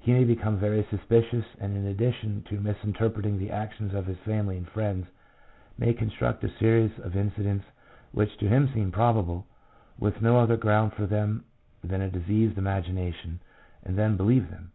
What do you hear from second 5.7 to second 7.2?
may construct a series of